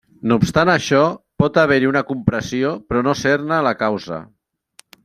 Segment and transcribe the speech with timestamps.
[0.29, 1.01] No obstant això,
[1.43, 4.21] pot haver-hi una compressió però no ser-ne la causa.